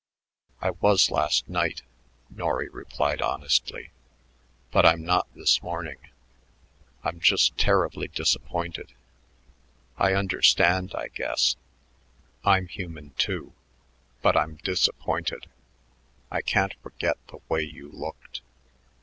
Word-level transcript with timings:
"I 0.61 0.71
was 0.71 1.11
last 1.11 1.47
night," 1.47 1.83
Norry 2.27 2.69
replied 2.69 3.21
honestly, 3.21 3.91
"but 4.71 4.83
I'm 4.83 5.03
not 5.03 5.31
this 5.35 5.61
morning. 5.61 5.97
I'm 7.03 7.19
just 7.19 7.55
terribly 7.55 8.07
disappointed. 8.07 8.93
I 9.99 10.15
understand, 10.15 10.95
I 10.95 11.09
guess; 11.09 11.55
I'm 12.43 12.65
human, 12.65 13.11
too 13.11 13.53
but 14.23 14.35
I'm 14.35 14.55
disappointed. 14.63 15.45
I 16.31 16.41
can't 16.41 16.73
forget 16.81 17.17
the 17.27 17.37
way 17.47 17.61
you 17.61 17.91
looked." 17.91 18.41